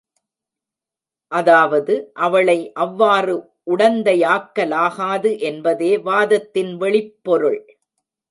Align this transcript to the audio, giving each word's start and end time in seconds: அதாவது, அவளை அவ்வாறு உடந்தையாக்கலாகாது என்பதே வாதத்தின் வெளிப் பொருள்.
அதாவது, 1.31 1.93
அவளை 2.17 2.55
அவ்வாறு 2.75 3.35
உடந்தையாக்கலாகாது 3.67 5.39
என்பதே 5.41 5.97
வாதத்தின் 5.99 6.73
வெளிப் 6.77 7.23
பொருள். 7.23 7.59